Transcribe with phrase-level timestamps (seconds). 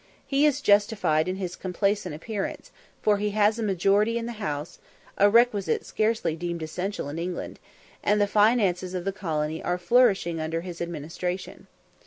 [0.25, 2.71] He is justified in his complacent appearance,
[3.03, 4.79] for he has a majority in the house,
[5.15, 7.59] a requisite scarcely deemed essential in England,
[8.03, 11.67] and the finances of the colony are flourishing under his administration.